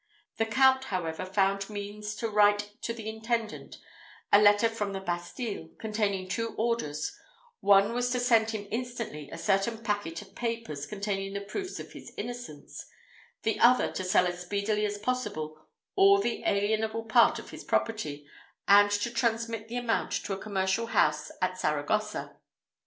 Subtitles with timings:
[0.37, 3.77] The count, however, found means to write to the intendant
[4.33, 7.15] a letter from the Bastille, containing two orders:
[7.59, 11.91] one was to send him instantly a certain packet of papers containing the proofs of
[11.91, 12.87] his innocence;
[13.43, 18.25] the other, to sell as speedily as possible all the alienable part of his property,
[18.67, 22.37] and to transmit the amount to a commercial house at Saragossa.